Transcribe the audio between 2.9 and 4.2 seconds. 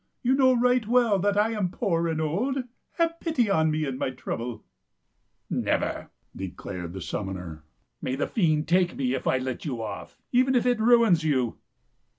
Have pity on me in my